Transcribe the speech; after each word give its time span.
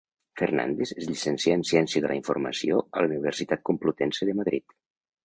Fernández 0.39 0.89
es 1.01 1.09
llicencià 1.09 1.57
en 1.59 1.65
Ciència 1.71 2.03
de 2.05 2.11
la 2.11 2.15
Informació 2.19 2.79
a 2.97 3.05
la 3.05 3.11
Universitat 3.13 3.63
Complutense 3.71 4.29
de 4.31 4.37
Madrid. 4.41 4.75